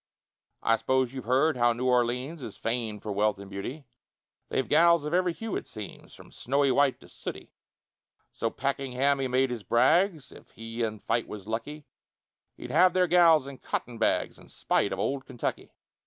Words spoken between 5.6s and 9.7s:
seems, From snowy white to sooty: So Pakenham he made his